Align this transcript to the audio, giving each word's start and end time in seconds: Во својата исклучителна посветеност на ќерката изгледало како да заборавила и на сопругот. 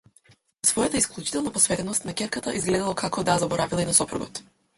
Во 0.61 0.69
својата 0.69 0.97
исклучителна 1.01 1.53
посветеност 1.57 2.07
на 2.09 2.15
ќерката 2.23 2.55
изгледало 2.61 2.95
како 3.03 3.27
да 3.29 3.37
заборавила 3.45 3.87
и 3.87 3.87
на 3.93 3.97
сопругот. 4.01 4.43